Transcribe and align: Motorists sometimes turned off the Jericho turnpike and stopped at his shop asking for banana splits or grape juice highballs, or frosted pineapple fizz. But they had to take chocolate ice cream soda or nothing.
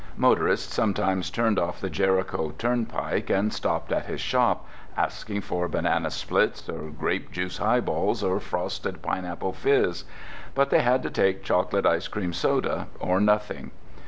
Motorists 0.17 0.73
sometimes 0.73 1.29
turned 1.29 1.59
off 1.59 1.79
the 1.79 1.87
Jericho 1.87 2.55
turnpike 2.57 3.29
and 3.29 3.53
stopped 3.53 3.91
at 3.91 4.07
his 4.07 4.19
shop 4.19 4.65
asking 4.97 5.41
for 5.41 5.67
banana 5.67 6.09
splits 6.09 6.67
or 6.67 6.89
grape 6.89 7.29
juice 7.31 7.59
highballs, 7.59 8.23
or 8.23 8.39
frosted 8.39 9.03
pineapple 9.03 9.53
fizz. 9.53 10.05
But 10.55 10.71
they 10.71 10.81
had 10.81 11.03
to 11.03 11.11
take 11.11 11.43
chocolate 11.43 11.85
ice 11.85 12.07
cream 12.07 12.33
soda 12.33 12.87
or 12.99 13.21
nothing. 13.21 13.69